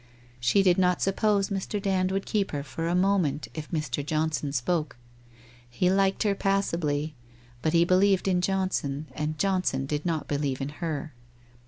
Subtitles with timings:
[0.39, 1.79] She did not suppose Mr.
[1.79, 4.03] Dand would keep her for a moment, if Mr.
[4.03, 4.97] Johnson spoke.
[5.69, 7.13] He liked her passably,
[7.61, 11.13] but he believed in Johnson, and Johnson did not believe in her.